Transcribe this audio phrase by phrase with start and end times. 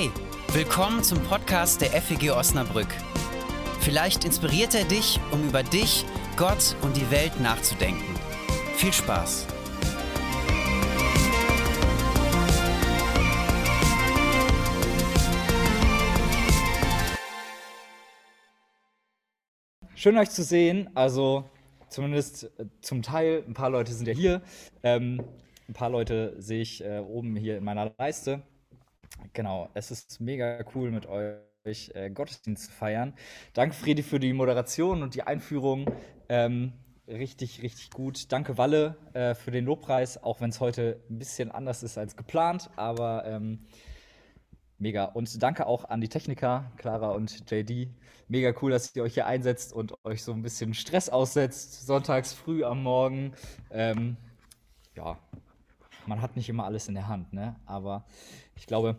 [0.00, 0.10] Hey,
[0.54, 2.88] willkommen zum Podcast der FEG Osnabrück.
[3.80, 6.06] Vielleicht inspiriert er dich, um über dich,
[6.38, 8.14] Gott und die Welt nachzudenken.
[8.76, 9.46] Viel Spaß!
[19.94, 20.88] Schön euch zu sehen.
[20.94, 21.44] Also
[21.90, 24.40] zumindest äh, zum Teil, ein paar Leute sind ja hier.
[24.82, 25.22] Ähm,
[25.68, 28.42] ein paar Leute sehe ich äh, oben hier in meiner Leiste.
[29.32, 33.14] Genau, es ist mega cool mit euch äh, Gottesdienst zu feiern.
[33.52, 35.86] Danke, Fredi, für die Moderation und die Einführung.
[36.28, 36.72] Ähm,
[37.06, 38.32] richtig, richtig gut.
[38.32, 42.16] Danke, Walle, äh, für den Lobpreis, auch wenn es heute ein bisschen anders ist als
[42.16, 43.66] geplant, aber ähm,
[44.78, 45.04] mega.
[45.04, 47.88] Und danke auch an die Techniker, Clara und JD.
[48.28, 52.32] Mega cool, dass ihr euch hier einsetzt und euch so ein bisschen Stress aussetzt, sonntags
[52.32, 53.34] früh am Morgen.
[53.70, 54.16] Ähm,
[54.96, 55.18] ja,
[56.06, 57.56] man hat nicht immer alles in der Hand, ne?
[57.66, 58.04] aber
[58.56, 58.96] ich glaube,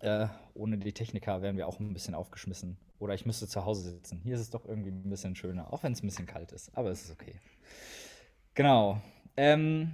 [0.00, 2.76] äh, ohne die Techniker wären wir auch ein bisschen aufgeschmissen.
[2.98, 4.20] Oder ich müsste zu Hause sitzen.
[4.22, 6.76] Hier ist es doch irgendwie ein bisschen schöner, auch wenn es ein bisschen kalt ist.
[6.76, 7.40] Aber es ist okay.
[8.54, 9.00] Genau.
[9.36, 9.92] Ähm,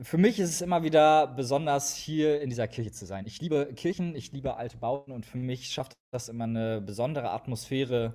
[0.00, 3.26] für mich ist es immer wieder besonders, hier in dieser Kirche zu sein.
[3.26, 7.30] Ich liebe Kirchen, ich liebe alte Bauten und für mich schafft das immer eine besondere
[7.30, 8.14] Atmosphäre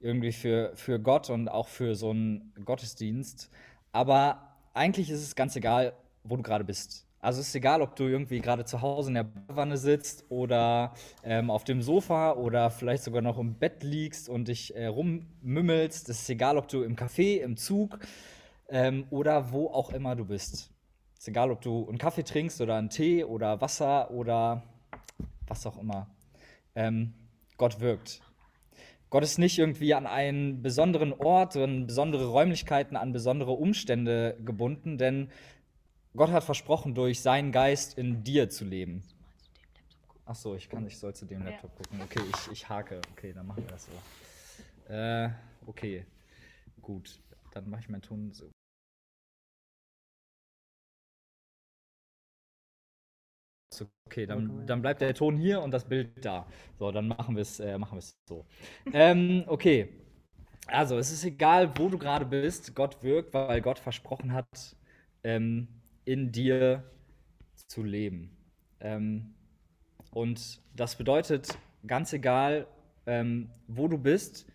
[0.00, 3.50] irgendwie für, für Gott und auch für so einen Gottesdienst.
[3.92, 5.92] Aber eigentlich ist es ganz egal,
[6.24, 7.06] wo du gerade bist.
[7.22, 11.50] Also ist egal, ob du irgendwie gerade zu Hause in der Wanne sitzt oder ähm,
[11.50, 16.08] auf dem Sofa oder vielleicht sogar noch im Bett liegst und dich äh, rummümmelst.
[16.08, 17.98] Es ist egal, ob du im Café, im Zug
[18.70, 20.70] ähm, oder wo auch immer du bist.
[21.14, 24.62] Es ist egal, ob du einen Kaffee trinkst oder einen Tee oder Wasser oder
[25.46, 26.06] was auch immer.
[26.74, 27.12] Ähm,
[27.58, 28.22] Gott wirkt.
[29.10, 34.96] Gott ist nicht irgendwie an einen besonderen Ort, an besondere Räumlichkeiten, an besondere Umstände gebunden,
[34.96, 35.30] denn
[36.16, 39.02] Gott hat versprochen, durch seinen Geist in dir zu leben.
[40.26, 42.00] Ach so, ich kann, ich soll zu dem Laptop gucken.
[42.02, 43.00] Okay, ich, ich hake.
[43.12, 44.92] Okay, dann machen wir das so.
[44.92, 45.30] Äh,
[45.66, 46.06] okay,
[46.80, 47.20] gut.
[47.52, 48.50] Dann mache ich meinen Ton so.
[54.06, 56.46] Okay, dann, dann bleibt der Ton hier und das Bild da.
[56.78, 58.44] So, dann machen wir es äh, machen so.
[58.92, 59.88] ähm, okay,
[60.66, 64.76] also es ist egal, wo du gerade bist, Gott wirkt, weil Gott versprochen hat,
[65.22, 65.68] ähm,
[66.04, 66.84] in dir
[67.54, 68.36] zu leben.
[68.80, 69.34] Ähm,
[70.12, 71.56] und das bedeutet,
[71.86, 72.66] ganz egal,
[73.06, 74.46] ähm, wo du bist,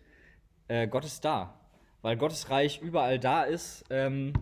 [0.68, 1.60] äh, Gott ist da.
[2.02, 4.32] Weil Gottes Reich überall da ist, ähm,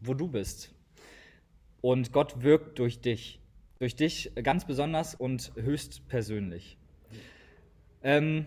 [0.00, 0.74] wo du bist.
[1.80, 3.40] Und Gott wirkt durch dich.
[3.78, 6.78] Durch dich ganz besonders und höchst persönlich.
[8.02, 8.46] Ähm,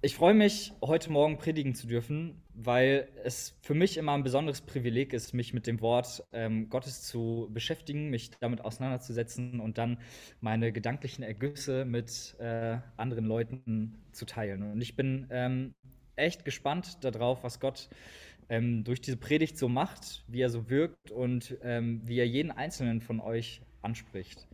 [0.00, 4.60] ich freue mich, heute Morgen predigen zu dürfen, weil es für mich immer ein besonderes
[4.60, 9.98] Privileg ist, mich mit dem Wort ähm, Gottes zu beschäftigen, mich damit auseinanderzusetzen und dann
[10.40, 14.62] meine gedanklichen Ergüsse mit äh, anderen Leuten zu teilen.
[14.70, 15.74] Und ich bin ähm,
[16.14, 17.88] echt gespannt darauf, was Gott
[18.48, 22.52] ähm, durch diese Predigt so macht, wie er so wirkt und ähm, wie er jeden
[22.52, 24.46] einzelnen von euch anspricht.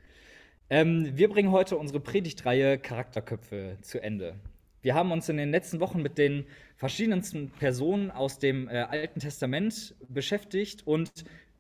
[0.71, 4.37] Ähm, wir bringen heute unsere Predigtreihe Charakterköpfe zu Ende.
[4.85, 6.45] Wir haben uns in den letzten Wochen mit den
[6.77, 11.11] verschiedensten Personen aus dem äh, Alten Testament beschäftigt und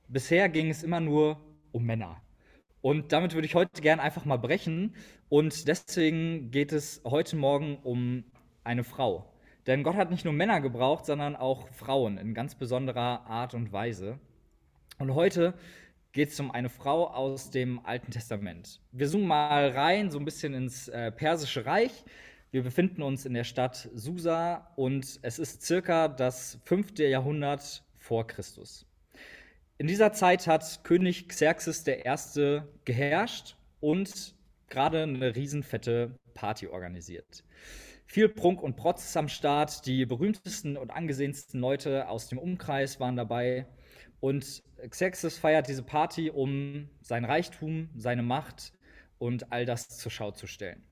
[0.09, 1.41] bisher ging es immer nur
[1.73, 2.21] um Männer.
[2.83, 4.95] Und damit würde ich heute gerne einfach mal brechen
[5.31, 8.25] und deswegen geht es heute Morgen um
[8.63, 9.33] eine Frau.
[9.67, 13.73] Denn Gott hat nicht nur Männer gebraucht, sondern auch Frauen in ganz besonderer Art und
[13.73, 14.19] Weise.
[14.99, 15.55] Und heute
[16.13, 18.83] geht es um eine Frau aus dem Alten Testament.
[18.93, 22.05] Wir zoomen mal rein, so ein bisschen ins äh, Persische Reich.
[22.55, 28.29] Wir befinden uns in der Stadt Susa und es ist circa das fünfte Jahrhundert vor
[28.29, 28.87] Christus.
[29.77, 32.61] In dieser Zeit hat König Xerxes I.
[32.85, 34.37] geherrscht und
[34.69, 37.43] gerade eine riesenfette Party organisiert.
[38.07, 43.17] Viel Prunk und Protz am Start, die berühmtesten und angesehensten Leute aus dem Umkreis waren
[43.17, 43.67] dabei
[44.21, 48.73] und Xerxes feiert diese Party, um sein Reichtum, seine Macht
[49.19, 50.85] und all das zur Schau zu stellen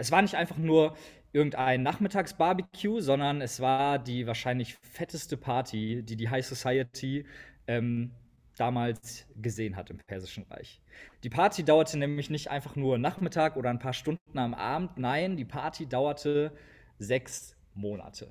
[0.00, 0.96] es war nicht einfach nur
[1.32, 7.26] irgendein Nachmittagsbarbecue, sondern es war die wahrscheinlich fetteste Party, die die High Society
[7.66, 8.10] ähm,
[8.56, 10.80] damals gesehen hat im Persischen Reich.
[11.22, 15.36] Die Party dauerte nämlich nicht einfach nur Nachmittag oder ein paar Stunden am Abend, nein,
[15.36, 16.52] die Party dauerte
[16.98, 18.28] sechs Monate.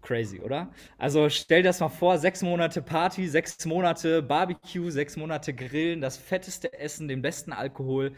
[0.00, 0.72] Crazy, oder?
[0.98, 6.00] Also stell dir das mal vor, sechs Monate Party, sechs Monate Barbecue, sechs Monate Grillen,
[6.00, 8.12] das fetteste Essen, den besten Alkohol.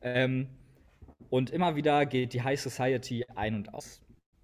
[0.00, 0.48] Ähm,
[1.30, 4.00] und immer wieder geht die High Society ein und aus.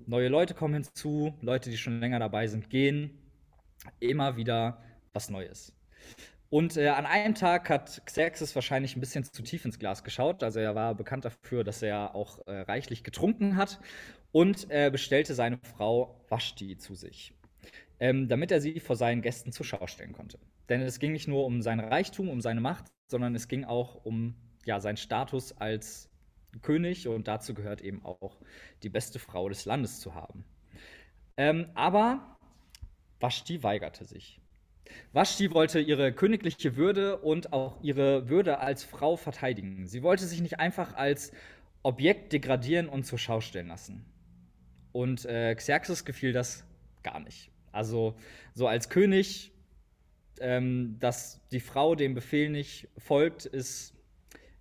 [0.06, 3.18] Neue Leute kommen hinzu, Leute, die schon länger dabei sind, gehen.
[3.98, 4.82] Immer wieder
[5.12, 5.72] was Neues.
[6.48, 10.42] Und äh, an einem Tag hat Xerxes wahrscheinlich ein bisschen zu tief ins Glas geschaut.
[10.42, 13.78] Also er war bekannt dafür, dass er auch äh, reichlich getrunken hat
[14.32, 17.34] und äh, bestellte seine Frau Vashti zu sich,
[18.00, 20.40] ähm, damit er sie vor seinen Gästen zur Schau stellen konnte.
[20.68, 24.04] Denn es ging nicht nur um seinen Reichtum, um seine Macht, sondern es ging auch
[24.04, 24.34] um
[24.64, 26.09] ja, seinen Status als
[26.62, 28.36] König und dazu gehört eben auch
[28.82, 30.44] die beste Frau des Landes zu haben.
[31.36, 32.38] Ähm, aber
[33.20, 34.40] Vashti weigerte sich.
[35.12, 39.86] Vashti wollte ihre königliche Würde und auch ihre Würde als Frau verteidigen.
[39.86, 41.32] Sie wollte sich nicht einfach als
[41.82, 44.04] Objekt degradieren und zur Schau stellen lassen.
[44.92, 46.64] Und äh, Xerxes gefiel das
[47.02, 47.50] gar nicht.
[47.72, 48.16] Also
[48.54, 49.52] so als König,
[50.40, 53.94] ähm, dass die Frau dem Befehl nicht folgt, ist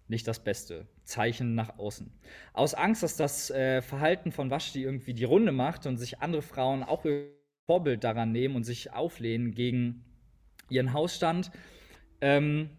[0.07, 2.11] nicht das beste Zeichen nach außen.
[2.53, 6.41] Aus Angst, dass das äh, Verhalten von Vashti irgendwie die Runde macht und sich andere
[6.41, 7.05] Frauen auch
[7.65, 10.05] Vorbild daran nehmen und sich auflehnen gegen
[10.69, 11.51] ihren Hausstand,
[12.21, 12.69] ähm,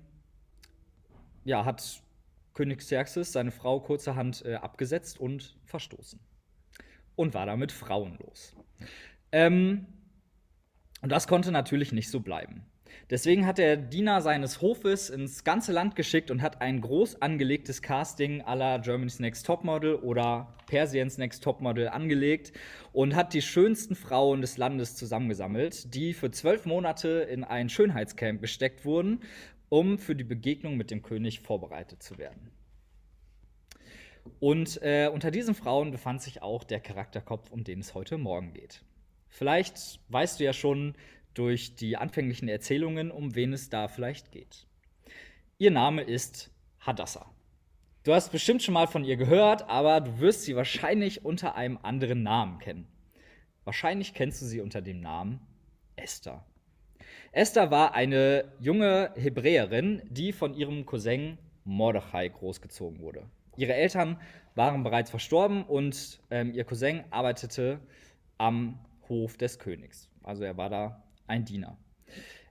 [1.45, 2.03] ja, hat
[2.55, 6.21] König Xerxes seine Frau kurzerhand äh, abgesetzt und verstoßen.
[7.17, 8.57] Und war damit frauenlos.
[9.33, 9.87] Ähm,
[11.03, 12.67] und das konnte natürlich nicht so bleiben.
[13.11, 17.83] Deswegen hat der Diener seines Hofes ins ganze Land geschickt und hat ein groß angelegtes
[17.83, 22.53] Casting aller Germany's Next Topmodel oder Persians Next Topmodel angelegt
[22.93, 28.41] und hat die schönsten Frauen des Landes zusammengesammelt, die für zwölf Monate in ein Schönheitscamp
[28.41, 29.21] gesteckt wurden,
[29.69, 32.51] um für die Begegnung mit dem König vorbereitet zu werden.
[34.39, 38.53] Und äh, unter diesen Frauen befand sich auch der Charakterkopf, um den es heute Morgen
[38.53, 38.83] geht.
[39.29, 40.95] Vielleicht weißt du ja schon,
[41.35, 44.67] durch die anfänglichen Erzählungen, um wen es da vielleicht geht.
[45.59, 46.51] Ihr Name ist
[46.81, 47.31] Hadassah.
[48.03, 51.79] Du hast bestimmt schon mal von ihr gehört, aber du wirst sie wahrscheinlich unter einem
[51.83, 52.87] anderen Namen kennen.
[53.65, 55.41] Wahrscheinlich kennst du sie unter dem Namen
[55.97, 56.45] Esther.
[57.33, 63.29] Esther war eine junge Hebräerin, die von ihrem Cousin Mordechai großgezogen wurde.
[63.57, 64.19] Ihre Eltern
[64.55, 67.81] waren bereits verstorben und ähm, ihr Cousin arbeitete
[68.39, 68.79] am
[69.09, 70.09] Hof des Königs.
[70.23, 71.79] Also er war da ein Diener.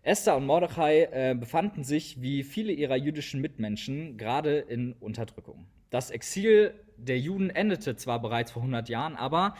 [0.01, 5.65] Esther und Mordechai äh, befanden sich wie viele ihrer jüdischen Mitmenschen gerade in Unterdrückung.
[5.89, 9.55] Das Exil der Juden endete zwar bereits vor 100 Jahren, aber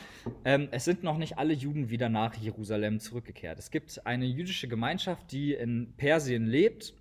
[0.45, 3.59] ähm, es sind noch nicht alle Juden wieder nach Jerusalem zurückgekehrt.
[3.59, 6.93] Es gibt eine jüdische Gemeinschaft, die in Persien lebt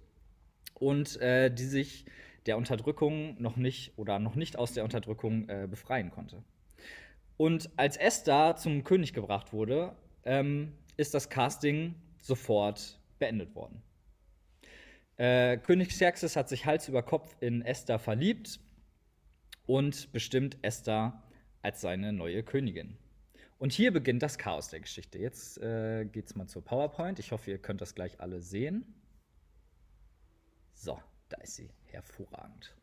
[0.75, 2.07] und äh, die sich
[2.47, 6.43] der Unterdrückung noch nicht oder noch nicht aus der Unterdrückung äh, befreien konnte.
[7.37, 9.95] Und als Esther zum König gebracht wurde,
[10.25, 11.95] ähm, ist das Casting
[12.29, 13.83] sofort beendet worden.
[15.17, 18.61] Äh, König Xerxes hat sich Hals über Kopf in Esther verliebt
[19.67, 21.25] und bestimmt Esther
[21.63, 22.97] als seine neue Königin.
[23.59, 25.19] Und hier beginnt das Chaos der Geschichte.
[25.19, 27.19] Jetzt äh, es mal zur PowerPoint.
[27.19, 28.95] Ich hoffe, ihr könnt das gleich alle sehen.
[30.75, 31.69] So, da ist sie.
[31.87, 32.77] Hervorragend.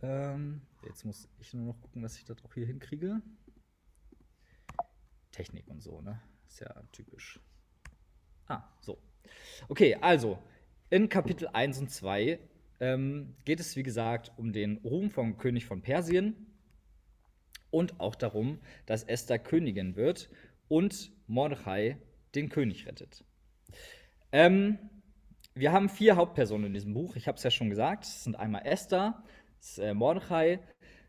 [0.00, 3.20] Ähm, jetzt muss ich nur noch gucken, dass ich das auch hier hinkriege.
[5.32, 6.22] Technik und so, ne?
[6.48, 7.38] Ist ja typisch.
[8.48, 8.98] Ah, so.
[9.68, 10.38] Okay, also
[10.90, 12.38] in Kapitel 1 und 2
[12.80, 16.46] ähm, geht es, wie gesagt, um den Ruhm vom König von Persien
[17.70, 20.30] und auch darum, dass Esther Königin wird
[20.68, 21.98] und Mordechai
[22.34, 23.24] den König rettet.
[24.32, 24.78] Ähm,
[25.54, 27.16] wir haben vier Hauptpersonen in diesem Buch.
[27.16, 28.04] Ich habe es ja schon gesagt.
[28.04, 29.22] Es sind einmal Esther,
[29.58, 30.60] das ist, äh, Mordechai,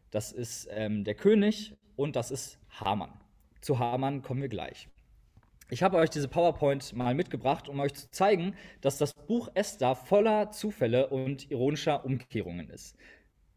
[0.09, 3.11] das ist ähm, der König und das ist Haman.
[3.61, 4.87] Zu Haman kommen wir gleich.
[5.69, 9.95] Ich habe euch diese PowerPoint mal mitgebracht, um euch zu zeigen, dass das Buch Esther
[9.95, 12.95] voller Zufälle und ironischer Umkehrungen ist.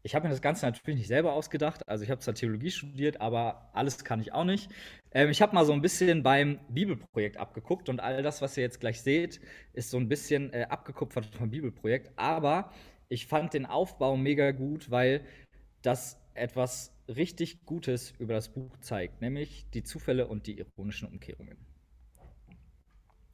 [0.03, 3.21] Ich habe mir das Ganze natürlich nicht selber ausgedacht, also ich habe zwar Theologie studiert,
[3.21, 4.69] aber alles kann ich auch nicht.
[5.11, 8.63] Ähm, ich habe mal so ein bisschen beim Bibelprojekt abgeguckt und all das, was ihr
[8.63, 9.39] jetzt gleich seht,
[9.71, 12.73] ist so ein bisschen äh, abgekupfert vom Bibelprojekt, aber
[13.07, 15.23] ich fand den Aufbau mega gut, weil
[15.81, 21.70] das etwas richtig Gutes über das Buch zeigt, nämlich die Zufälle und die ironischen Umkehrungen.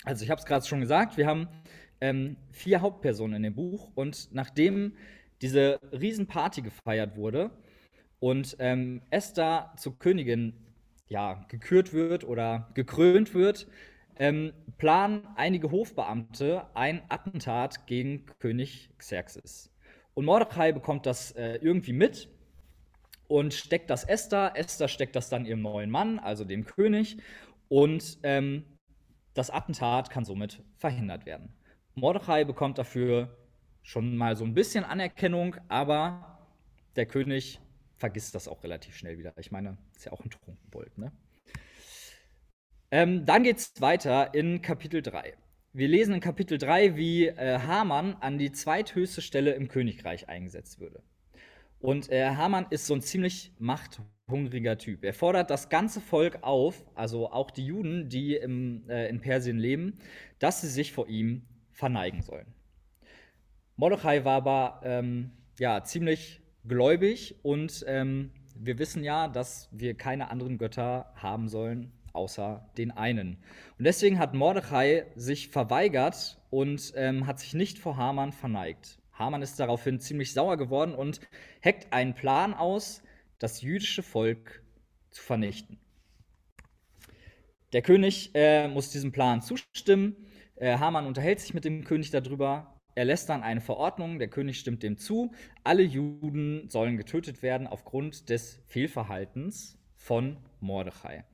[0.08, 1.50] Also ich habe es gerade schon gesagt, wir haben
[2.00, 4.94] ähm, vier Hauptpersonen in dem Buch und nachdem
[5.42, 7.52] diese Riesenparty gefeiert wurde
[8.22, 10.54] und ähm, Esther zur Königin
[11.10, 13.68] ja, gekürt wird oder gekrönt wird,
[14.18, 19.74] ähm, planen einige Hofbeamte ein Attentat gegen König Xerxes.
[20.14, 22.30] Und Mordechai bekommt das äh, irgendwie mit
[23.28, 24.54] und steckt das Esther.
[24.56, 27.18] Esther steckt das dann ihrem neuen Mann, also dem König.
[27.68, 28.64] Und ähm,
[29.38, 31.54] das Attentat kann somit verhindert werden.
[31.96, 33.38] Mordechai bekommt dafür
[33.84, 36.40] schon mal so ein bisschen Anerkennung, aber
[36.96, 37.60] der König
[37.96, 39.34] vergisst das auch relativ schnell wieder.
[39.38, 41.12] Ich meine, ist ja auch ein Trunkenbold, ne?
[42.90, 45.34] Ähm, dann es weiter in Kapitel 3.
[45.74, 50.80] wir lesen in Kapitel 3, wie äh, Haman an die zweithöchste Stelle im Königreich eingesetzt
[50.80, 51.04] würde.
[51.80, 55.04] Und äh, Haman ist so ein ziemlich machthungriger Typ.
[55.04, 59.58] Er fordert das ganze Volk auf, also auch die Juden, die im, äh, in Persien
[59.58, 60.00] leben,
[60.40, 62.48] dass sie sich vor ihm verneigen sollen.
[63.76, 70.32] Mordechai war aber ähm, ja, ziemlich gläubig und ähm, wir wissen ja, dass wir keine
[70.32, 73.38] anderen Götter haben sollen, außer den einen.
[73.78, 78.98] Und deswegen hat Mordechai sich verweigert und ähm, hat sich nicht vor Haman verneigt.
[79.18, 81.22] Haman ist daraufhin ziemlich sauer geworden und
[81.62, 83.02] heckt einen Plan aus,
[83.40, 84.64] das jüdische Volk
[85.10, 85.80] zu vernichten.
[87.74, 90.16] Der König äh, muss diesem Plan zustimmen.
[90.56, 92.80] Äh, Haman unterhält sich mit dem König darüber.
[92.96, 95.32] Er lässt dann eine Verordnung, der König stimmt dem zu.
[95.64, 101.26] Alle Juden sollen getötet werden aufgrund des Fehlverhaltens von Mordechai.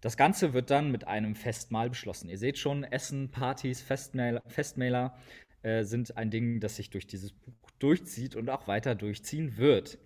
[0.00, 2.28] Das Ganze wird dann mit einem Festmahl beschlossen.
[2.28, 5.16] Ihr seht schon, Essen, Partys, Festmäler, Festmäler
[5.64, 9.98] äh, sind ein Ding, das sich durch dieses Buch durchzieht und auch weiter durchziehen wird.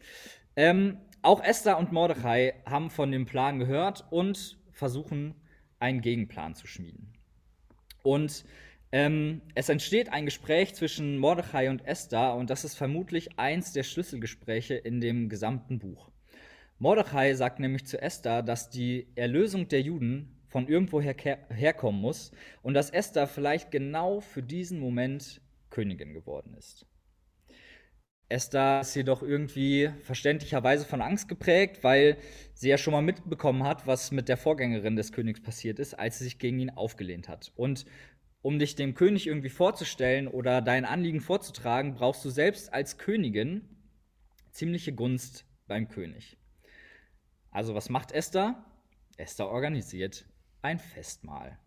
[0.57, 5.35] Ähm, auch Esther und Mordechai haben von dem Plan gehört und versuchen,
[5.81, 7.13] einen Gegenplan zu schmieden.
[8.03, 8.45] Und
[8.91, 13.83] ähm, es entsteht ein Gespräch zwischen Mordechai und Esther und das ist vermutlich eins der
[13.83, 16.11] Schlüsselgespräche in dem gesamten Buch.
[16.79, 21.15] Mordechai sagt nämlich zu Esther, dass die Erlösung der Juden von irgendwoher
[21.51, 22.31] herkommen muss
[22.63, 26.87] und dass Esther vielleicht genau für diesen Moment Königin geworden ist.
[28.31, 32.19] Esther ist jedoch irgendwie verständlicherweise von Angst geprägt, weil
[32.53, 36.19] sie ja schon mal mitbekommen hat, was mit der Vorgängerin des Königs passiert ist, als
[36.19, 37.53] sie sich gegen ihn aufgelehnt hat.
[37.57, 37.87] Und
[38.43, 43.63] um dich dem König irgendwie vorzustellen oder dein Anliegen vorzutragen, brauchst du selbst als Königin
[44.51, 46.37] ziemliche Gunst beim König.
[47.51, 48.65] Also was macht Esther?
[49.17, 50.27] Esther organisiert
[50.61, 51.59] ein Festmahl.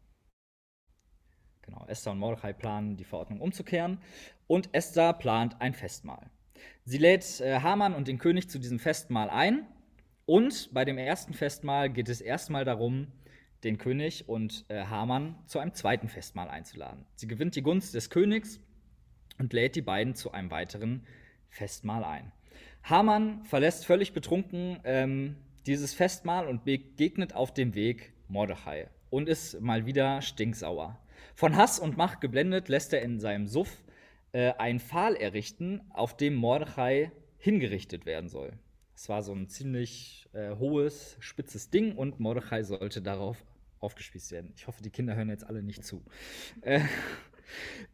[1.71, 3.99] Genau, Esther und Mordechai planen, die Verordnung umzukehren
[4.47, 6.29] und Esther plant ein Festmahl.
[6.83, 9.65] Sie lädt äh, Haman und den König zu diesem Festmahl ein
[10.25, 13.07] und bei dem ersten Festmahl geht es erstmal darum,
[13.63, 17.05] den König und äh, Haman zu einem zweiten Festmahl einzuladen.
[17.15, 18.59] Sie gewinnt die Gunst des Königs
[19.39, 21.07] und lädt die beiden zu einem weiteren
[21.47, 22.33] Festmahl ein.
[22.83, 29.61] Haman verlässt völlig betrunken ähm, dieses Festmahl und begegnet auf dem Weg Mordechai und ist
[29.61, 30.97] mal wieder stinksauer.
[31.35, 33.83] Von Hass und Macht geblendet lässt er in seinem Suff
[34.31, 38.53] äh, einen Pfahl errichten, auf dem Mordechai hingerichtet werden soll.
[38.95, 43.43] Es war so ein ziemlich äh, hohes, spitzes Ding und Mordechai sollte darauf
[43.79, 44.53] aufgespießt werden.
[44.55, 46.03] Ich hoffe, die Kinder hören jetzt alle nicht zu.
[46.61, 46.81] Äh,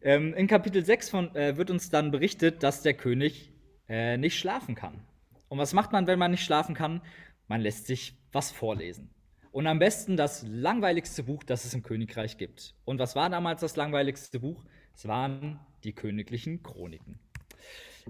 [0.01, 3.51] ähm, in Kapitel 6 von, äh, wird uns dann berichtet, dass der König
[3.87, 5.01] äh, nicht schlafen kann.
[5.49, 7.01] Und was macht man, wenn man nicht schlafen kann?
[7.47, 9.09] Man lässt sich was vorlesen.
[9.57, 12.75] Und am besten das langweiligste Buch, das es im Königreich gibt.
[12.85, 14.63] Und was war damals das langweiligste Buch?
[14.93, 17.17] Es waren die königlichen Chroniken.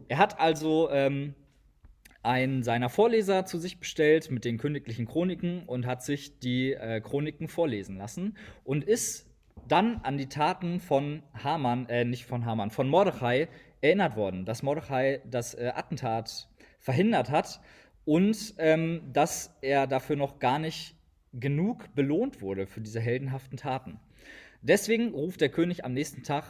[0.10, 1.36] Er hat also ähm,
[2.22, 7.00] einen seiner Vorleser zu sich bestellt mit den königlichen Chroniken und hat sich die äh,
[7.00, 8.36] Chroniken vorlesen lassen
[8.66, 9.26] und ist
[9.70, 13.48] dann an die Taten von Haman, äh, nicht von Haman, von Mordechai
[13.80, 17.62] erinnert worden, dass Mordechai das äh, Attentat verhindert hat
[18.04, 20.97] und ähm, dass er dafür noch gar nicht
[21.40, 24.00] genug belohnt wurde für diese heldenhaften Taten.
[24.62, 26.44] Deswegen ruft der König am nächsten Tag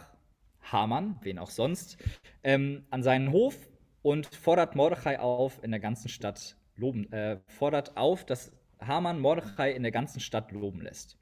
[0.61, 1.97] Haman, wen auch sonst,
[2.43, 3.67] ähm, an seinen Hof
[4.01, 9.71] und fordert Mordechai auf, in der ganzen Stadt loben, äh, fordert auf, dass Haman Mordechai
[9.71, 11.17] in der ganzen Stadt loben lässt.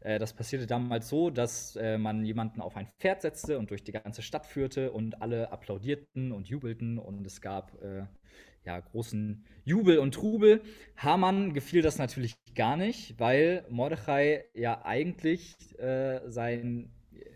[0.00, 3.84] Äh, das passierte damals so, dass äh, man jemanden auf ein Pferd setzte und durch
[3.84, 8.04] die ganze Stadt führte und alle applaudierten und jubelten und es gab äh,
[8.66, 10.60] ja, großen Jubel und Trubel.
[10.96, 16.90] Haman gefiel das natürlich gar nicht, weil Mordechai ja eigentlich äh, sein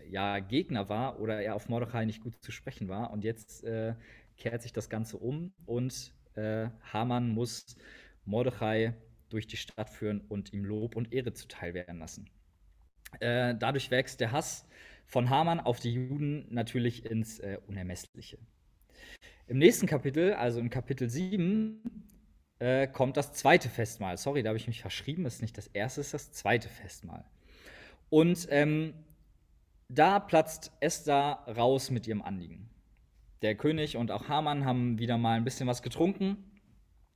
[0.09, 3.11] ja, Gegner war oder er auf Mordechai nicht gut zu sprechen war.
[3.11, 3.95] Und jetzt äh,
[4.37, 7.77] kehrt sich das Ganze um und äh, Haman muss
[8.25, 8.93] Mordechai
[9.29, 12.29] durch die Stadt führen und ihm Lob und Ehre zuteil werden lassen.
[13.21, 14.67] Äh, dadurch wächst der Hass
[15.05, 18.37] von Haman auf die Juden natürlich ins äh, Unermessliche.
[19.51, 21.81] Im nächsten Kapitel, also im Kapitel 7,
[22.59, 24.15] äh, kommt das zweite Festmahl.
[24.15, 25.25] Sorry, da habe ich mich verschrieben.
[25.25, 27.25] Das ist nicht das erste, das ist das zweite Festmahl.
[28.09, 28.93] Und ähm,
[29.89, 32.69] da platzt Esther raus mit ihrem Anliegen.
[33.41, 36.37] Der König und auch Haman haben wieder mal ein bisschen was getrunken.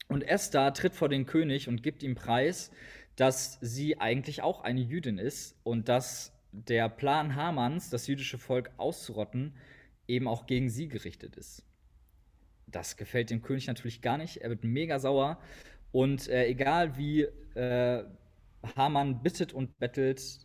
[0.10, 2.70] Und Esther tritt vor den König und gibt ihm preis,
[3.16, 8.72] dass sie eigentlich auch eine Jüdin ist und dass der Plan Hamans, das jüdische Volk
[8.76, 9.56] auszurotten,
[10.06, 11.64] eben auch gegen sie gerichtet ist.
[12.68, 14.38] Das gefällt dem König natürlich gar nicht.
[14.38, 15.40] Er wird mega sauer.
[15.92, 17.22] Und äh, egal wie
[17.56, 18.04] äh,
[18.76, 20.40] Haman bittet und bettelt,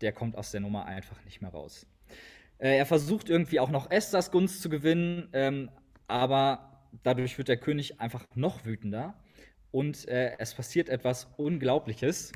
[0.00, 1.86] der kommt aus der Nummer einfach nicht mehr raus.
[2.58, 5.70] Äh, er versucht irgendwie auch noch Esthers Gunst zu gewinnen, ähm,
[6.06, 9.20] aber dadurch wird der König einfach noch wütender
[9.70, 12.32] und äh, es passiert etwas Unglaubliches.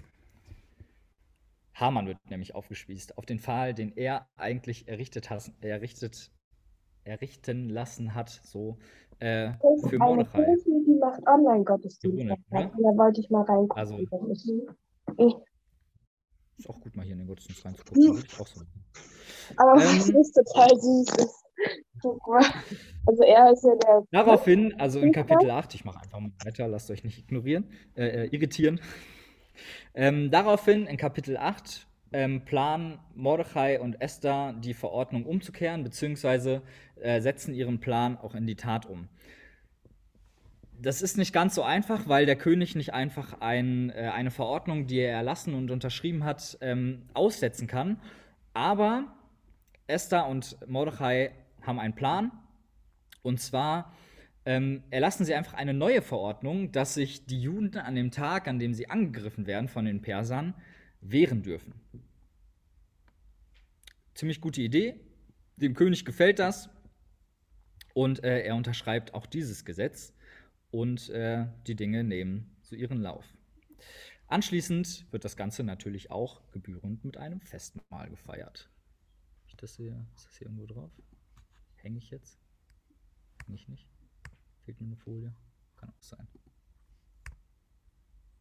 [1.74, 6.30] Haman wird nämlich aufgespießt auf den Pfahl, den er eigentlich errichtet, has, errichtet
[7.04, 8.78] errichten lassen hat, so
[9.18, 9.52] äh,
[9.88, 10.44] für Mordechai.
[10.44, 12.24] Kirche, die macht Online-Gottesdienst.
[12.24, 12.36] Ne?
[12.50, 12.60] Da
[12.96, 13.76] wollte ich mal reingucken.
[13.76, 15.34] Also- Ich,
[16.58, 18.02] Ist auch gut, mal hier in den Gottesdienst reinzugucken.
[18.02, 18.44] So
[19.56, 19.78] aber Ähm.
[19.98, 21.42] was ist total süß ist.
[23.06, 24.04] Also er ist ja der.
[24.10, 28.24] Daraufhin, also in Kapitel 8, ich mache einfach mal weiter, lasst euch nicht ignorieren, äh,
[28.24, 28.80] äh, irritieren.
[29.94, 36.62] Ähm, daraufhin in Kapitel 8 ähm, planen Mordechai und Esther die Verordnung umzukehren, beziehungsweise
[36.98, 39.08] äh, setzen ihren Plan auch in die Tat um.
[40.80, 44.86] Das ist nicht ganz so einfach, weil der König nicht einfach ein, äh, eine Verordnung,
[44.86, 48.00] die er erlassen und unterschrieben hat, ähm, aussetzen kann.
[48.54, 49.04] Aber
[49.86, 52.32] Esther und Mordechai haben einen Plan.
[53.20, 53.92] Und zwar
[54.46, 58.58] ähm, erlassen sie einfach eine neue Verordnung, dass sich die Juden an dem Tag, an
[58.58, 60.54] dem sie angegriffen werden von den Persern,
[61.02, 61.74] wehren dürfen.
[64.16, 64.98] Ziemlich gute Idee.
[65.56, 66.70] Dem König gefällt das.
[67.92, 70.14] Und äh, er unterschreibt auch dieses Gesetz.
[70.70, 73.26] Und äh, die Dinge nehmen so ihren Lauf.
[74.26, 78.70] Anschließend wird das Ganze natürlich auch gebührend mit einem Festmahl gefeiert.
[79.48, 80.90] Ich das hier, ist das hier irgendwo drauf?
[81.74, 82.40] Hänge ich jetzt?
[83.44, 83.86] Hänge ich nicht?
[84.64, 85.34] Fehlt mir eine Folie?
[85.76, 86.26] Kann auch sein.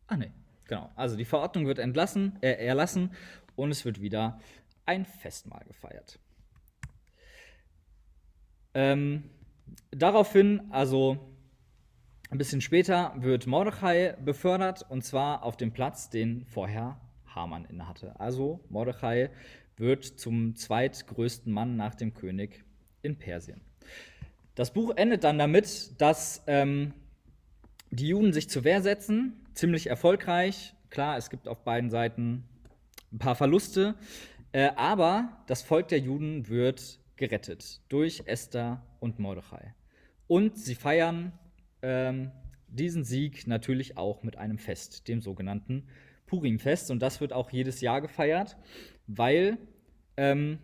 [0.08, 0.90] Ah, ne, genau.
[0.96, 3.14] Also die Verordnung wird entlassen, äh, erlassen
[3.58, 4.40] und es wird wieder
[4.86, 6.20] ein Festmahl gefeiert.
[8.74, 9.30] Ähm,
[9.92, 11.18] daraufhin, also
[12.30, 18.20] ein bisschen später, wird Mordechai befördert und zwar auf den Platz, den vorher Haman innehatte.
[18.20, 19.30] Also Mordechai
[19.78, 22.64] wird zum zweitgrößten Mann nach dem König
[23.02, 23.62] in Persien.
[24.56, 26.94] Das Buch endet dann damit, dass ähm,
[27.92, 30.74] die Juden sich zur Wehr setzen, ziemlich erfolgreich.
[30.90, 32.46] Klar, es gibt auf beiden Seiten
[33.12, 33.96] ein paar Verluste,
[34.56, 39.76] äh, aber das Volk der Juden wird gerettet durch Esther und Mordechai.
[40.28, 41.34] Und sie feiern
[41.82, 42.32] ähm,
[42.70, 45.90] diesen Sieg natürlich auch mit einem Fest, dem sogenannten
[46.26, 46.90] Purimfest.
[46.90, 48.56] Und das wird auch jedes Jahr gefeiert,
[49.08, 49.58] weil
[50.16, 50.60] ähm,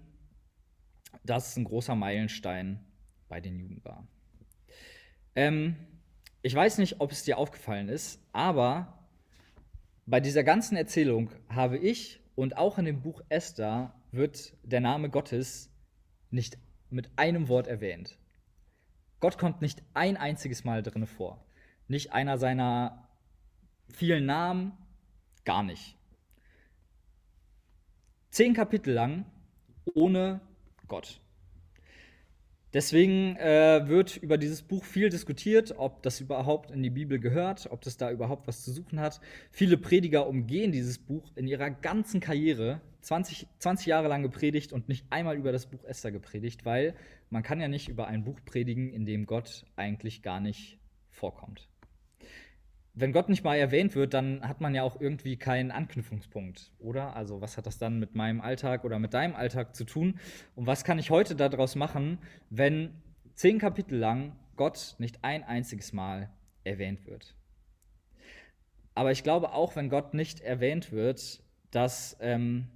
[1.26, 2.80] das ein großer Meilenstein
[3.28, 4.08] bei den Juden war.
[5.36, 5.76] Ähm,
[6.44, 9.06] ich weiß nicht, ob es dir aufgefallen ist, aber
[10.06, 15.10] bei dieser ganzen Erzählung habe ich und auch in dem Buch Esther wird der Name
[15.10, 15.70] Gottes
[16.30, 16.58] nicht
[16.90, 18.18] mit einem Wort erwähnt.
[19.20, 21.44] Gott kommt nicht ein einziges Mal drin vor.
[21.88, 23.08] Nicht einer seiner
[23.94, 24.74] vielen Namen,
[25.46, 25.98] gar nicht.
[28.30, 29.26] Zehn Kapitel lang
[29.94, 30.42] ohne
[30.88, 31.22] Gott.
[32.74, 37.68] Deswegen äh, wird über dieses Buch viel diskutiert, ob das überhaupt in die Bibel gehört,
[37.70, 39.20] ob das da überhaupt was zu suchen hat.
[39.52, 44.88] Viele Prediger umgehen dieses Buch in ihrer ganzen Karriere, 20, 20 Jahre lang gepredigt und
[44.88, 46.96] nicht einmal über das Buch Esther gepredigt, weil
[47.30, 50.78] man kann ja nicht über ein Buch predigen, in dem Gott eigentlich gar nicht
[51.10, 51.71] vorkommt.
[52.94, 57.16] Wenn Gott nicht mal erwähnt wird, dann hat man ja auch irgendwie keinen Anknüpfungspunkt, oder?
[57.16, 60.20] Also was hat das dann mit meinem Alltag oder mit deinem Alltag zu tun?
[60.56, 63.02] Und was kann ich heute daraus machen, wenn
[63.34, 66.32] zehn Kapitel lang Gott nicht ein einziges Mal
[66.66, 67.36] erwähnt wird?
[68.94, 72.68] Aber ich glaube auch, wenn Gott nicht erwähnt wird, dass ähm,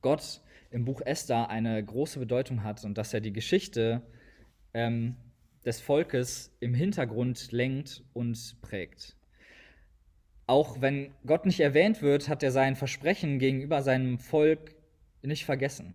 [0.00, 0.40] Gott
[0.70, 4.02] im Buch Esther eine große Bedeutung hat und dass er die Geschichte
[4.72, 5.16] ähm,
[5.64, 9.16] des Volkes im Hintergrund lenkt und prägt.
[10.46, 14.74] Auch wenn Gott nicht erwähnt wird, hat er sein Versprechen gegenüber seinem Volk
[15.22, 15.94] nicht vergessen.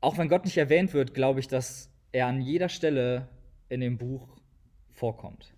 [0.00, 3.28] Auch wenn Gott nicht erwähnt wird, glaube ich, dass er an jeder Stelle
[3.68, 4.28] in dem Buch
[4.90, 5.54] vorkommt.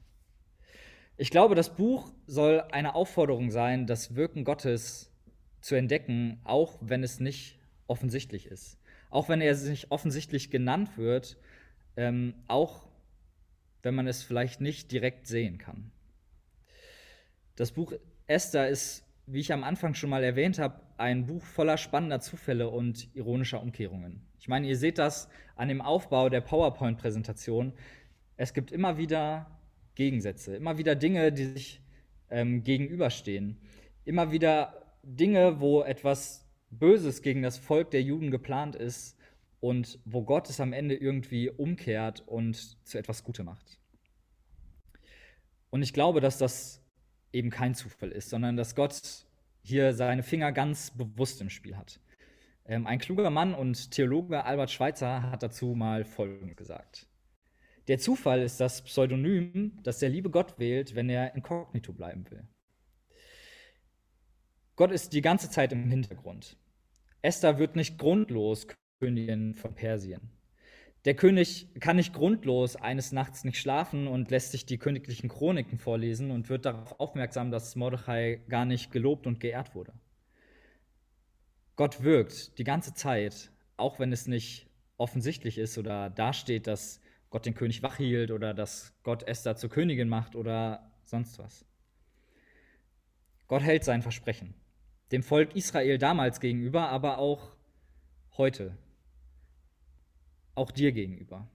[1.16, 5.12] Ich glaube, das Buch soll eine Aufforderung sein, das Wirken Gottes
[5.60, 8.78] zu entdecken, auch wenn es nicht offensichtlich ist.
[9.10, 11.36] Auch wenn er nicht offensichtlich genannt wird,
[11.96, 12.88] ähm, auch
[13.82, 15.92] wenn man es vielleicht nicht direkt sehen kann.
[17.54, 17.92] Das Buch
[18.26, 22.68] Esther ist, wie ich am Anfang schon mal erwähnt habe, ein Buch voller spannender Zufälle
[22.68, 24.22] und ironischer Umkehrungen.
[24.38, 27.72] Ich meine, ihr seht das an dem Aufbau der PowerPoint-Präsentation.
[28.36, 29.50] Es gibt immer wieder
[29.94, 31.80] Gegensätze, immer wieder Dinge, die sich
[32.30, 33.58] ähm, gegenüberstehen,
[34.04, 39.13] immer wieder Dinge, wo etwas Böses gegen das Volk der Juden geplant ist
[39.64, 43.80] und wo Gott es am Ende irgendwie umkehrt und zu etwas Gute macht.
[45.70, 46.82] Und ich glaube, dass das
[47.32, 49.00] eben kein Zufall ist, sondern dass Gott
[49.62, 51.98] hier seine Finger ganz bewusst im Spiel hat.
[52.66, 57.08] Ähm, ein kluger Mann und Theologe Albert Schweitzer hat dazu mal Folgendes gesagt.
[57.88, 62.46] Der Zufall ist das Pseudonym, das der liebe Gott wählt, wenn er inkognito bleiben will.
[64.76, 66.58] Gott ist die ganze Zeit im Hintergrund.
[67.22, 68.66] Esther wird nicht grundlos
[69.00, 70.30] Königin von Persien.
[71.04, 75.78] Der König kann nicht grundlos eines Nachts nicht schlafen und lässt sich die königlichen Chroniken
[75.78, 79.92] vorlesen und wird darauf aufmerksam, dass Mordechai gar nicht gelobt und geehrt wurde.
[81.76, 87.44] Gott wirkt die ganze Zeit, auch wenn es nicht offensichtlich ist oder dasteht, dass Gott
[87.44, 91.66] den König wachhielt oder dass Gott Esther zur Königin macht oder sonst was.
[93.46, 94.54] Gott hält sein Versprechen.
[95.12, 97.52] Dem Volk Israel damals gegenüber, aber auch
[98.36, 98.78] heute
[100.54, 101.48] auch dir gegenüber.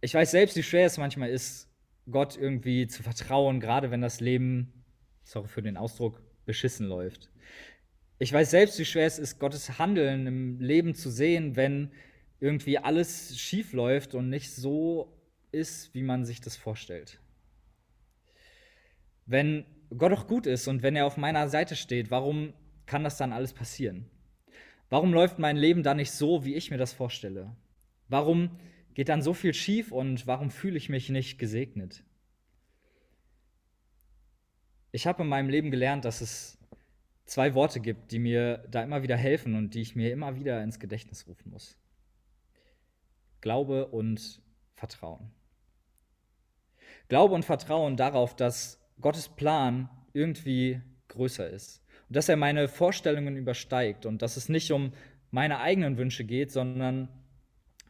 [0.00, 1.68] Ich weiß selbst, wie schwer es manchmal ist,
[2.10, 4.84] Gott irgendwie zu vertrauen, gerade wenn das Leben,
[5.24, 7.30] sorry für den Ausdruck, beschissen läuft.
[8.18, 11.90] Ich weiß selbst, wie schwer es ist, Gottes Handeln im Leben zu sehen, wenn
[12.40, 15.12] irgendwie alles schief läuft und nicht so
[15.52, 17.20] ist, wie man sich das vorstellt.
[19.26, 19.64] Wenn
[19.96, 22.52] Gott doch gut ist und wenn er auf meiner Seite steht, warum
[22.86, 24.08] kann das dann alles passieren?
[24.88, 27.56] Warum läuft mein Leben dann nicht so, wie ich mir das vorstelle?
[28.08, 28.50] Warum
[28.94, 32.04] geht dann so viel schief und warum fühle ich mich nicht gesegnet?
[34.92, 36.58] Ich habe in meinem Leben gelernt, dass es
[37.24, 40.62] zwei Worte gibt, die mir da immer wieder helfen und die ich mir immer wieder
[40.62, 41.76] ins Gedächtnis rufen muss.
[43.40, 44.40] Glaube und
[44.76, 45.30] Vertrauen.
[47.08, 53.36] Glaube und Vertrauen darauf, dass Gottes Plan irgendwie größer ist und dass er meine Vorstellungen
[53.36, 54.92] übersteigt und dass es nicht um
[55.30, 57.08] meine eigenen Wünsche geht, sondern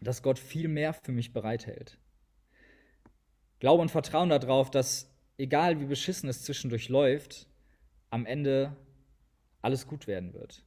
[0.01, 1.99] dass Gott viel mehr für mich bereithält.
[3.61, 7.47] Glaube und Vertrauen darauf, dass egal wie beschissen es zwischendurch läuft,
[8.11, 8.77] am Ende
[9.63, 10.63] alles gut werden wird.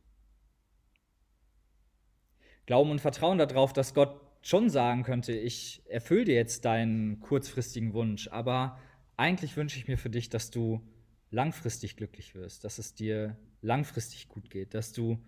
[2.65, 7.93] Glauben und Vertrauen darauf, dass Gott schon sagen könnte, ich erfülle dir jetzt deinen kurzfristigen
[7.93, 8.79] Wunsch, aber
[9.17, 10.81] eigentlich wünsche ich mir für dich, dass du
[11.31, 15.19] langfristig glücklich wirst, dass es dir langfristig gut geht, dass du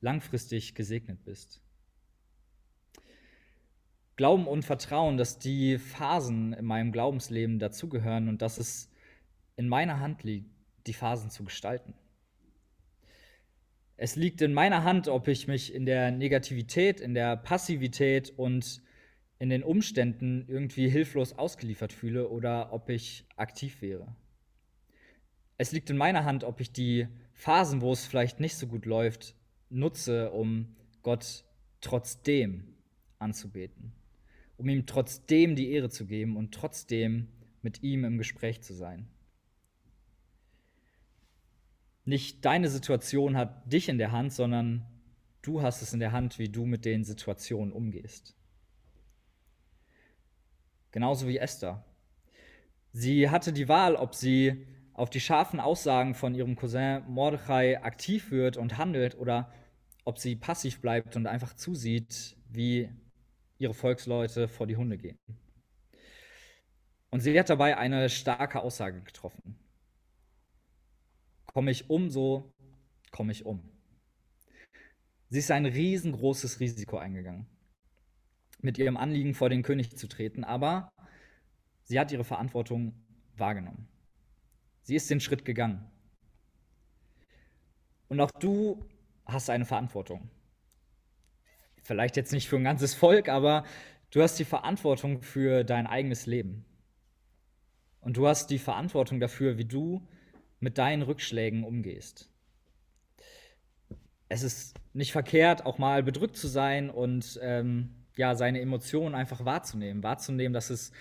[0.00, 1.60] langfristig gesegnet bist.
[4.16, 8.90] Glauben und Vertrauen, dass die Phasen in meinem Glaubensleben dazugehören und dass es
[9.56, 10.50] in meiner Hand liegt,
[10.86, 11.94] die Phasen zu gestalten.
[13.98, 18.82] Es liegt in meiner Hand, ob ich mich in der Negativität, in der Passivität und
[19.38, 24.14] in den Umständen irgendwie hilflos ausgeliefert fühle oder ob ich aktiv wäre.
[25.58, 28.84] Es liegt in meiner Hand, ob ich die Phasen, wo es vielleicht nicht so gut
[28.86, 29.34] läuft,
[29.70, 31.44] nutze, um Gott
[31.80, 32.74] trotzdem
[33.18, 33.92] anzubeten,
[34.56, 37.28] um ihm trotzdem die Ehre zu geben und trotzdem
[37.62, 39.08] mit ihm im Gespräch zu sein.
[42.04, 44.86] Nicht deine Situation hat dich in der Hand, sondern
[45.42, 48.36] du hast es in der Hand, wie du mit den Situationen umgehst.
[50.92, 51.84] Genauso wie Esther.
[52.92, 54.66] Sie hatte die Wahl, ob sie
[54.96, 59.52] auf die scharfen Aussagen von ihrem Cousin Mordechai aktiv wird und handelt oder
[60.04, 62.88] ob sie passiv bleibt und einfach zusieht, wie
[63.58, 65.18] ihre Volksleute vor die Hunde gehen.
[67.10, 69.58] Und sie hat dabei eine starke Aussage getroffen.
[71.44, 72.54] Komme ich um, so
[73.10, 73.60] komme ich um.
[75.28, 77.46] Sie ist ein riesengroßes Risiko eingegangen,
[78.62, 80.88] mit ihrem Anliegen vor den König zu treten, aber
[81.82, 82.94] sie hat ihre Verantwortung
[83.36, 83.88] wahrgenommen.
[84.86, 85.84] Sie ist den Schritt gegangen.
[88.06, 88.86] Und auch du
[89.24, 90.30] hast eine Verantwortung.
[91.82, 93.64] Vielleicht jetzt nicht für ein ganzes Volk, aber
[94.12, 96.64] du hast die Verantwortung für dein eigenes Leben.
[98.00, 100.06] Und du hast die Verantwortung dafür, wie du
[100.60, 102.30] mit deinen Rückschlägen umgehst.
[104.28, 109.44] Es ist nicht verkehrt, auch mal bedrückt zu sein und ähm, ja, seine Emotionen einfach
[109.44, 110.04] wahrzunehmen.
[110.04, 110.92] Wahrzunehmen, dass es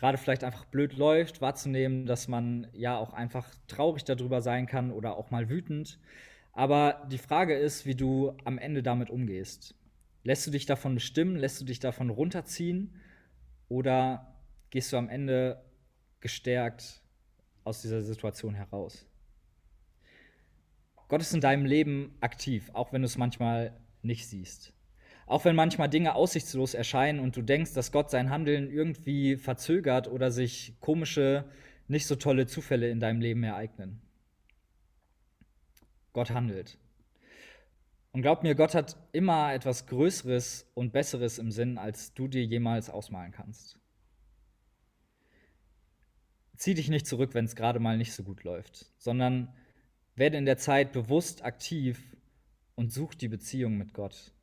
[0.00, 4.92] gerade vielleicht einfach blöd läuft, wahrzunehmen, dass man ja auch einfach traurig darüber sein kann
[4.92, 5.98] oder auch mal wütend.
[6.54, 9.74] Aber die Frage ist, wie du am Ende damit umgehst.
[10.24, 11.36] Lässt du dich davon bestimmen?
[11.36, 12.98] Lässt du dich davon runterziehen?
[13.68, 14.34] Oder
[14.70, 15.62] gehst du am Ende
[16.20, 17.02] gestärkt
[17.64, 19.06] aus dieser Situation heraus?
[21.08, 24.72] Gott ist in deinem Leben aktiv, auch wenn du es manchmal nicht siehst.
[25.30, 30.08] Auch wenn manchmal Dinge aussichtslos erscheinen und du denkst, dass Gott sein Handeln irgendwie verzögert
[30.08, 31.44] oder sich komische,
[31.86, 34.02] nicht so tolle Zufälle in deinem Leben ereignen.
[36.12, 36.78] Gott handelt.
[38.10, 42.44] Und glaub mir, Gott hat immer etwas Größeres und Besseres im Sinn, als du dir
[42.44, 43.78] jemals ausmalen kannst.
[46.56, 49.54] Zieh dich nicht zurück, wenn es gerade mal nicht so gut läuft, sondern
[50.16, 52.16] werde in der Zeit bewusst aktiv
[52.74, 54.34] und such die Beziehung mit Gott.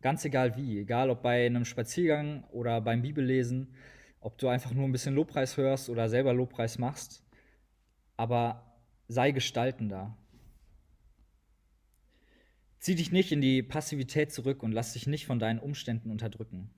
[0.00, 3.74] Ganz egal wie, egal ob bei einem Spaziergang oder beim Bibellesen,
[4.20, 7.24] ob du einfach nur ein bisschen Lobpreis hörst oder selber Lobpreis machst,
[8.16, 10.16] aber sei gestaltender.
[12.78, 16.70] Zieh dich nicht in die Passivität zurück und lass dich nicht von deinen Umständen unterdrücken.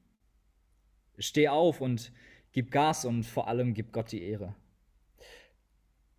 [1.18, 2.12] Steh auf und
[2.52, 4.54] gib Gas und vor allem gib Gott die Ehre.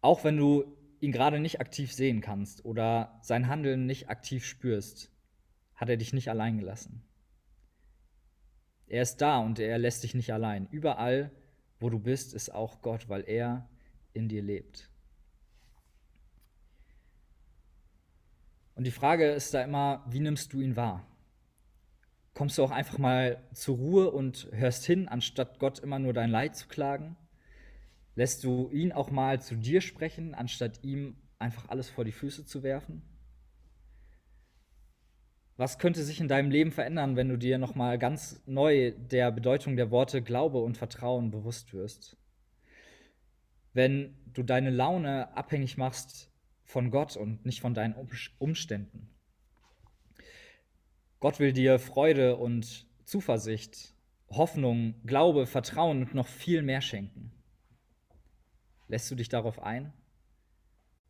[0.01, 5.10] Auch wenn du ihn gerade nicht aktiv sehen kannst oder sein Handeln nicht aktiv spürst,
[5.81, 7.01] hat er dich nicht allein gelassen.
[8.85, 10.67] Er ist da und er lässt dich nicht allein.
[10.69, 11.31] Überall,
[11.79, 13.67] wo du bist, ist auch Gott, weil er
[14.13, 14.91] in dir lebt.
[18.75, 21.07] Und die Frage ist da immer, wie nimmst du ihn wahr?
[22.35, 26.29] Kommst du auch einfach mal zur Ruhe und hörst hin, anstatt Gott immer nur dein
[26.29, 27.17] Leid zu klagen?
[28.13, 32.45] Lässt du ihn auch mal zu dir sprechen, anstatt ihm einfach alles vor die Füße
[32.45, 33.01] zu werfen?
[35.61, 39.31] Was könnte sich in deinem Leben verändern, wenn du dir noch mal ganz neu der
[39.31, 42.17] Bedeutung der Worte Glaube und Vertrauen bewusst wirst?
[43.71, 46.31] Wenn du deine Laune abhängig machst
[46.63, 47.93] von Gott und nicht von deinen
[48.39, 49.13] Umständen.
[51.19, 53.93] Gott will dir Freude und Zuversicht,
[54.31, 57.33] Hoffnung, Glaube, Vertrauen und noch viel mehr schenken.
[58.87, 59.93] Lässt du dich darauf ein?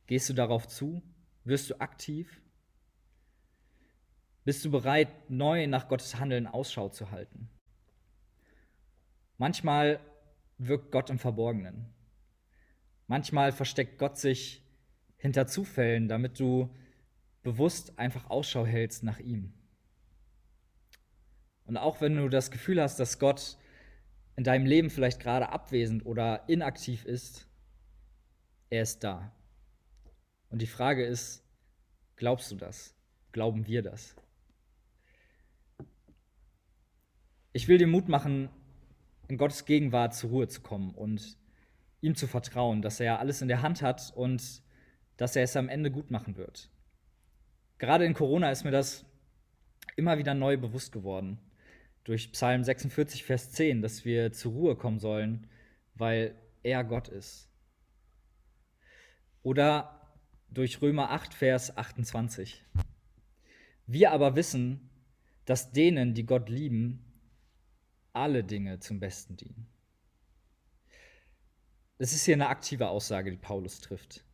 [0.07, 1.01] Gehst du darauf zu?
[1.45, 2.40] Wirst du aktiv?
[4.43, 7.49] Bist du bereit, neu nach Gottes Handeln Ausschau zu halten?
[9.37, 9.99] Manchmal
[10.57, 11.93] wirkt Gott im Verborgenen.
[13.07, 14.63] Manchmal versteckt Gott sich
[15.17, 16.73] hinter Zufällen, damit du
[17.43, 19.53] bewusst einfach Ausschau hältst nach ihm.
[21.65, 23.57] Und auch wenn du das Gefühl hast, dass Gott
[24.35, 27.47] in deinem Leben vielleicht gerade abwesend oder inaktiv ist,
[28.71, 29.31] er ist da.
[30.49, 31.43] Und die Frage ist,
[32.15, 32.95] glaubst du das?
[33.31, 34.15] Glauben wir das?
[37.53, 38.47] Ich will dir Mut machen,
[39.27, 41.37] in Gottes Gegenwart zur Ruhe zu kommen und
[41.99, 44.61] ihm zu vertrauen, dass er alles in der Hand hat und
[45.17, 46.69] dass er es am Ende gut machen wird.
[47.77, 49.05] Gerade in Corona ist mir das
[49.97, 51.39] immer wieder neu bewusst geworden.
[52.05, 55.47] Durch Psalm 46, Vers 10, dass wir zur Ruhe kommen sollen,
[55.95, 57.49] weil er Gott ist.
[59.43, 60.15] Oder
[60.49, 62.63] durch Römer 8, Vers 28.
[63.87, 64.89] Wir aber wissen,
[65.45, 67.10] dass denen, die Gott lieben,
[68.13, 69.67] alle Dinge zum Besten dienen.
[71.97, 74.25] Das ist hier eine aktive Aussage, die Paulus trifft.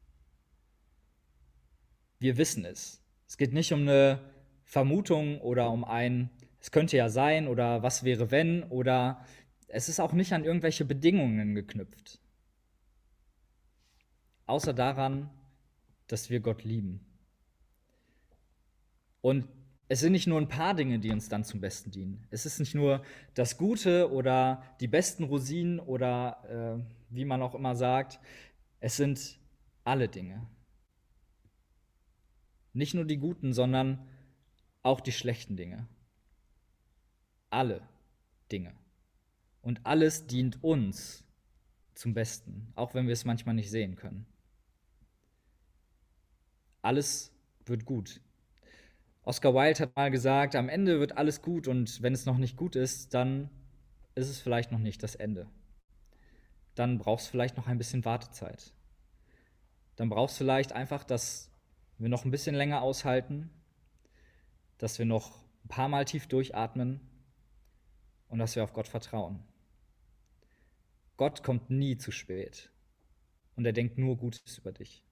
[2.19, 3.03] Wir wissen es.
[3.27, 4.31] Es geht nicht um eine
[4.63, 9.25] Vermutung oder um ein, es könnte ja sein oder was wäre wenn oder
[9.67, 12.21] es ist auch nicht an irgendwelche Bedingungen geknüpft
[14.47, 15.29] außer daran,
[16.07, 17.05] dass wir Gott lieben.
[19.21, 19.47] Und
[19.89, 22.27] es sind nicht nur ein paar Dinge, die uns dann zum Besten dienen.
[22.29, 27.55] Es ist nicht nur das Gute oder die besten Rosinen oder äh, wie man auch
[27.55, 28.19] immer sagt.
[28.79, 29.39] Es sind
[29.83, 30.47] alle Dinge.
[32.73, 34.07] Nicht nur die guten, sondern
[34.83, 35.87] auch die schlechten Dinge.
[37.49, 37.81] Alle
[38.51, 38.73] Dinge.
[39.61, 41.23] Und alles dient uns
[41.95, 44.27] zum Besten, auch wenn wir es manchmal nicht sehen können
[46.87, 47.33] alles
[47.65, 48.21] wird gut.
[49.27, 52.55] Oscar Wilde hat mal gesagt, am Ende wird alles gut und wenn es noch nicht
[52.55, 53.49] gut ist, dann
[54.15, 55.49] ist es vielleicht noch nicht das Ende.
[56.75, 58.73] Dann brauchst du vielleicht noch ein bisschen Wartezeit.
[59.97, 61.51] Dann brauchst du vielleicht einfach, dass
[61.97, 63.49] wir noch ein bisschen länger aushalten,
[64.77, 67.01] dass wir noch ein paar Mal tief durchatmen
[68.29, 69.43] und dass wir auf Gott vertrauen.
[71.17, 72.71] Gott kommt nie zu spät
[73.57, 75.03] und er denkt nur Gutes über dich.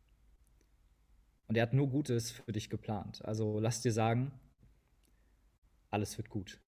[1.48, 3.24] Und er hat nur Gutes für dich geplant.
[3.24, 4.32] Also lass dir sagen,
[5.92, 6.60] alles wird gut.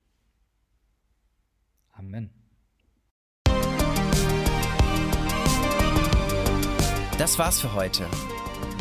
[1.91, 2.29] Amen.
[7.17, 8.07] Das war's für heute.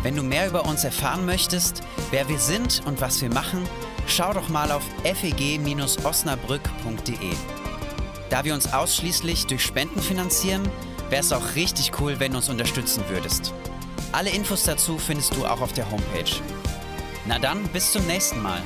[0.02, 3.66] Wenn du mehr über uns erfahren möchtest, wer wir sind und was wir machen,
[4.06, 7.32] schau doch mal auf feg-osnabrück.de.
[8.28, 10.68] Da wir uns ausschließlich durch Spenden finanzieren,
[11.08, 13.54] wäre es auch richtig cool, wenn du uns unterstützen würdest.
[14.16, 16.40] Alle Infos dazu findest du auch auf der Homepage.
[17.26, 18.62] Na dann, bis zum nächsten Mal.